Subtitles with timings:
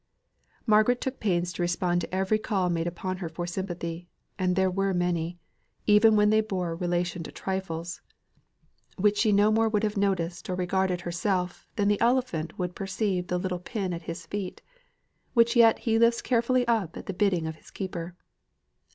[0.65, 4.07] Margaret took pains to respond to every call made upon her for sympathy
[4.39, 5.37] and they were many
[5.85, 8.01] even when they bore relation to trifles
[8.97, 13.27] which she would no more have noticed or regarded herself than the elephant would perceive
[13.27, 14.63] the little pin at his feet,
[15.35, 18.15] which yet he lifts carefully up at the bidding of his keeper.